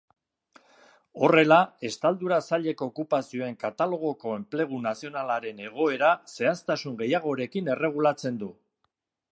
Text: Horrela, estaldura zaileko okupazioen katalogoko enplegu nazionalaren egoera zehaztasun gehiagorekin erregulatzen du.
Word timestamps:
Horrela, 1.25 1.57
estaldura 1.89 2.39
zaileko 2.47 2.87
okupazioen 2.93 3.59
katalogoko 3.65 4.33
enplegu 4.39 4.81
nazionalaren 4.87 5.63
egoera 5.69 6.11
zehaztasun 6.39 6.99
gehiagorekin 7.05 7.73
erregulatzen 7.77 8.43
du. 8.45 8.51